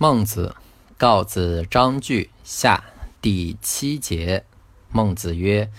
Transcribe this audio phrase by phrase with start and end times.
[0.00, 0.54] 孟子
[0.96, 2.84] 告子章句下
[3.20, 4.44] 第七节。
[4.92, 5.72] 孟子曰：“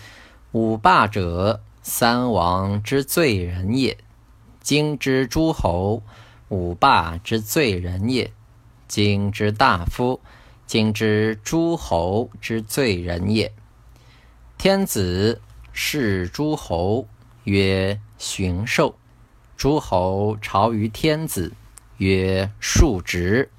[0.51, 3.97] 五霸者，三王之罪人也。
[4.59, 6.03] 今之诸侯，
[6.49, 8.33] 五霸之罪人也；
[8.89, 10.19] 今之大夫，
[10.67, 13.53] 今之诸侯之罪人也。
[14.57, 15.39] 天子
[15.71, 17.07] 视诸侯
[17.45, 18.97] 曰荀兽，
[19.55, 21.53] 诸侯朝于天子
[21.99, 23.49] 曰庶直。”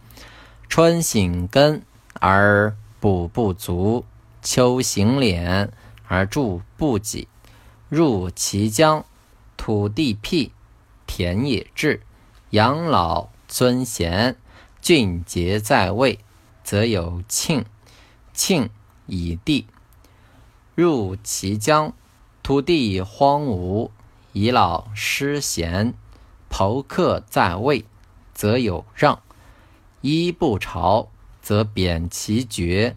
[0.71, 1.83] 春省根
[2.21, 4.05] 而补不足，
[4.41, 5.69] 秋行敛
[6.07, 7.27] 而助不己。
[7.89, 9.05] 入其疆，
[9.57, 10.53] 土地辟，
[11.09, 12.03] 田野治，
[12.51, 14.37] 养老尊贤，
[14.81, 16.21] 俊杰在位，
[16.63, 17.65] 则有庆。
[18.33, 18.71] 庆
[19.07, 19.67] 以地。
[20.77, 21.93] 入其疆，
[22.45, 23.91] 土地荒芜，
[24.33, 25.95] 遗老失贤，
[26.49, 27.85] 侯客在位，
[28.33, 29.21] 则有让。
[30.03, 31.09] 一不朝，
[31.43, 32.95] 则贬其爵；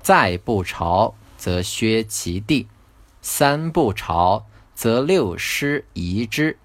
[0.00, 2.68] 再不朝，则削其地；
[3.20, 6.56] 三不朝，则六师夷之。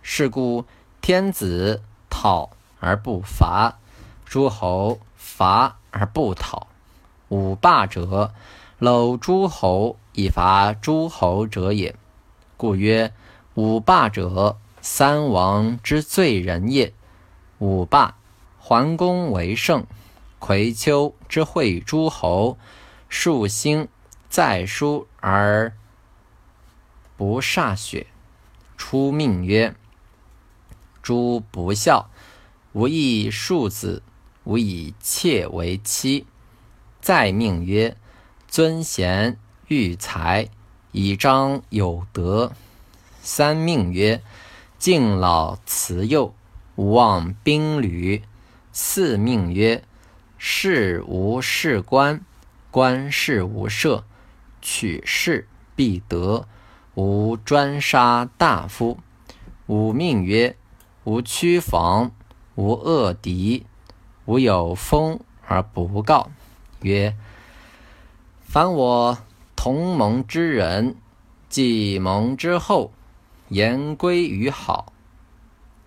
[0.00, 0.64] 是故
[1.00, 3.78] 天子讨而不伐，
[4.24, 6.68] 诸侯伐而不讨。
[7.28, 8.32] 五霸者，
[8.78, 11.96] 搂诸侯以伐诸侯者也。
[12.56, 13.12] 故曰：
[13.54, 16.92] 五霸者，三王之罪人也。
[17.58, 18.16] 五霸。
[18.64, 19.84] 桓公为圣，
[20.38, 22.56] 葵丘之会诸侯，
[23.08, 23.88] 数星
[24.28, 25.76] 在书而
[27.16, 28.06] 不歃血。
[28.76, 29.74] 出命曰：
[31.02, 32.08] 诸不孝，
[32.70, 34.00] 无以庶子，
[34.44, 36.24] 无以妾为妻。
[37.00, 37.96] 再命曰：
[38.46, 40.48] 尊贤育才，
[40.92, 42.52] 以彰有德。
[43.22, 44.22] 三命曰：
[44.78, 46.32] 敬老慈幼，
[46.76, 48.22] 勿忘兵旅。
[48.74, 49.84] 四命曰：
[50.38, 52.24] 事无事官，
[52.70, 54.04] 官事无赦，
[54.62, 56.48] 取士必得，
[56.94, 58.98] 无专杀大夫。
[59.66, 60.56] 五命曰：
[61.04, 62.12] 无屈防，
[62.54, 63.66] 无恶敌，
[64.24, 66.30] 无有封而不告。
[66.80, 67.14] 曰：
[68.40, 69.18] 凡我
[69.54, 70.96] 同盟之人，
[71.50, 72.90] 既盟之后，
[73.48, 74.94] 言归于好。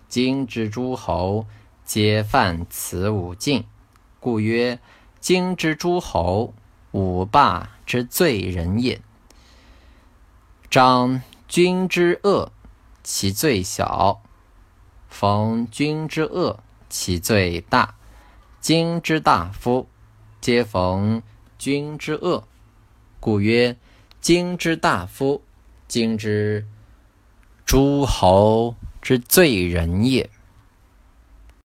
[0.08, 1.46] 今之诸侯。
[1.86, 3.64] 皆犯此五禁，
[4.18, 4.80] 故曰：
[5.20, 6.52] 今之诸侯，
[6.90, 9.00] 五霸之罪人也。
[10.68, 12.50] 张君之恶，
[13.04, 14.18] 其罪小；
[15.08, 16.58] 逢君之恶，
[16.88, 17.94] 其罪大。
[18.60, 19.86] 今之大夫，
[20.40, 21.22] 皆逢
[21.56, 22.42] 君之恶，
[23.20, 23.76] 故曰：
[24.20, 25.40] 今之大夫，
[25.86, 26.66] 今之
[27.64, 30.28] 诸侯之罪人也。